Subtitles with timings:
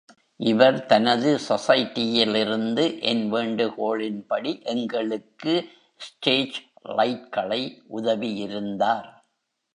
[0.39, 5.53] இவர் தனது சொசைடியிலிருந்து என் வேண்டுகோளின்படி எங்களுக்கு
[5.97, 6.57] ஸ்டேஜ்
[6.97, 7.61] லைட்களை
[7.91, 9.09] உதவியிருந்தார்.